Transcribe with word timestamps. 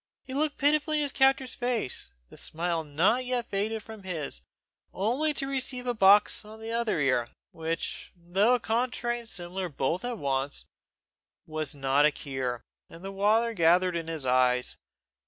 He 0.25 0.33
looked 0.33 0.57
pitifully 0.57 0.97
in 0.97 1.03
his 1.03 1.11
captor's 1.11 1.53
face, 1.53 2.09
the 2.29 2.35
smile 2.35 2.83
not 2.83 3.23
yet 3.23 3.51
faded 3.51 3.83
from 3.83 4.01
his, 4.01 4.41
only 4.91 5.31
to 5.35 5.45
receive 5.45 5.85
a 5.85 5.93
box 5.93 6.43
on 6.43 6.59
the 6.59 6.71
other 6.71 6.99
ear, 6.99 7.29
which, 7.51 8.11
though 8.15 8.55
a 8.55 8.59
contrary 8.59 9.19
and 9.19 9.29
similar 9.29 9.69
both 9.69 10.03
at 10.03 10.17
once, 10.17 10.65
was 11.45 11.75
not 11.75 12.07
a 12.07 12.11
cure, 12.11 12.63
and 12.89 13.03
the 13.03 13.11
water 13.11 13.53
gathered 13.53 13.95
in 13.95 14.07
his 14.07 14.25
eyes. 14.25 14.75